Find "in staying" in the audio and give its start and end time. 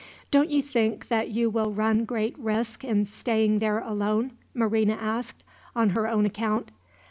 2.83-3.59